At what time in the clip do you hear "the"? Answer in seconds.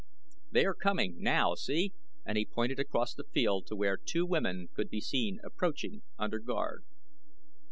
3.13-3.23